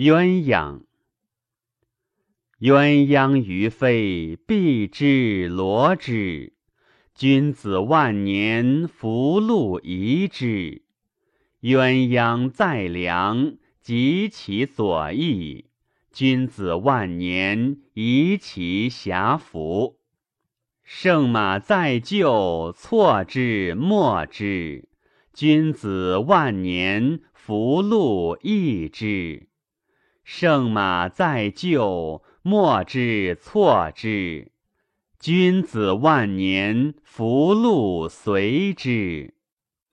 [0.00, 0.84] 鸳鸯。
[2.58, 6.54] 鸳鸯于飞，避之罗之。
[7.14, 10.80] 君子万年，福禄宜之。
[11.60, 15.66] 鸳鸯在梁，及其所翼。
[16.10, 19.98] 君子万年，宜其遐服。
[20.82, 24.88] 圣马在厩，错之莫之。
[25.34, 29.49] 君子万年，福禄益之。
[30.22, 34.52] 圣马在厩，莫之错之。
[35.18, 39.34] 君子万年，福禄随之。